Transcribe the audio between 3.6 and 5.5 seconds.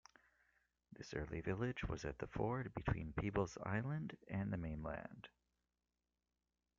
Island and the mainland.